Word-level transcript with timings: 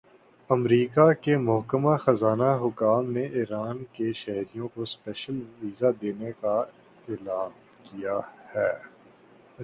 امریکا 0.49 1.11
کے 1.15 1.35
محکمہ 1.37 1.95
خزانہ 1.95 2.49
حکام 2.61 3.11
نے 3.11 3.25
ایران 3.33 3.83
کے 3.93 4.11
شہریوں 4.13 4.67
کو 4.67 4.85
سپیشل 4.85 5.39
ویزا 5.59 5.89
دینے 6.01 6.31
کا 6.41 6.55
اعلان 7.07 7.51
کیا 7.83 8.17
ہے 8.55 8.71